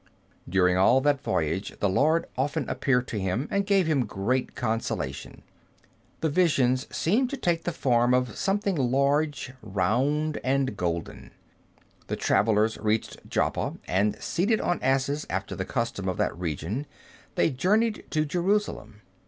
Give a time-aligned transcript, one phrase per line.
[0.49, 5.43] During all that voyage, the Lord often appeared to him, and gave him great consolation.
[6.21, 11.29] The visions seemed to take the form of something large, round, and golden.
[12.07, 16.87] The travelers reached Joppa, and seated on asses, after the custom of that region,
[17.35, 19.01] they journeyed to Jerusalem.